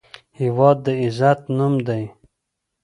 هېواد 0.39 0.77
د 0.85 0.87
عزت 1.01 1.39
نوم 1.57 1.73
دی. 1.87 2.03